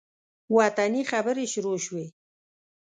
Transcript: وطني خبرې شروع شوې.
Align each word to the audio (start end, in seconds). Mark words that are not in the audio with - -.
وطني 0.57 1.01
خبرې 1.11 1.45
شروع 1.53 1.77
شوې. 1.85 2.05